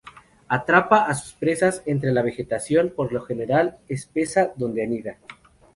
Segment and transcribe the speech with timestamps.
[0.47, 5.19] Atrapa a sus presas entre la vegetación, por lo general espesa, donde anida.